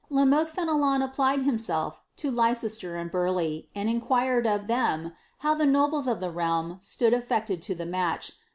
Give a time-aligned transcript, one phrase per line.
[0.09, 3.67] La MotUe Fenelon allied himself lo Leiceslar Mid Bof leigh.
[3.75, 5.13] and inqtiired of them,
[5.45, 8.31] how the nobles of the realm stood aflected to lhe malrh.